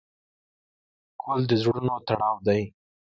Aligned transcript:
ګل 1.21 1.41
د 1.49 1.51
زړونو 1.61 1.95
تړاو 2.07 2.37
دی. 2.47 2.61